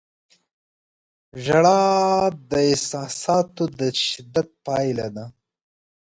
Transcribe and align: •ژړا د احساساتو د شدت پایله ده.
•ژړا 1.43 1.81
د 2.49 2.51
احساساتو 2.69 3.63
د 3.79 3.79
شدت 4.07 4.47
پایله 4.65 5.07
ده. 5.15 5.25